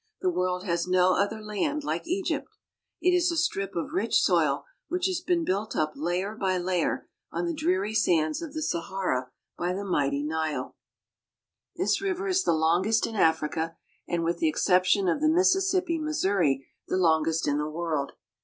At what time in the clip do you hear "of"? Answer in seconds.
3.75-3.93, 8.41-8.53, 15.07-15.21